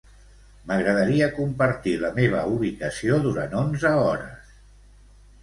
M'agradaria 0.69 1.27
compartir 1.35 1.93
la 2.05 2.11
meva 2.15 2.41
ubicació 2.55 3.21
durant 3.27 3.55
onze 3.61 3.95
hores. 4.01 4.53